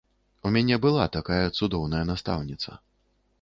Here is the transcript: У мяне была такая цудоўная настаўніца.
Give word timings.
У 0.49 0.51
мяне 0.55 0.77
была 0.85 1.05
такая 1.17 1.45
цудоўная 1.59 2.01
настаўніца. 2.13 2.81